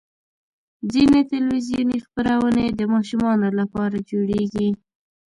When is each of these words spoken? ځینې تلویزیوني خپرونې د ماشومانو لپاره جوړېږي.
ځینې 0.93 1.19
تلویزیوني 1.31 1.97
خپرونې 2.05 2.65
د 2.79 2.81
ماشومانو 2.93 3.47
لپاره 3.59 3.97
جوړېږي. 4.09 4.69